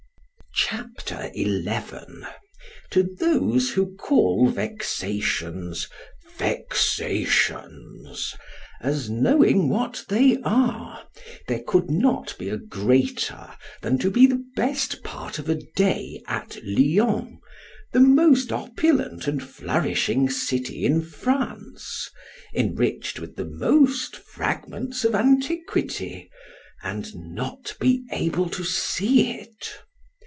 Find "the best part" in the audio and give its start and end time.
14.27-15.39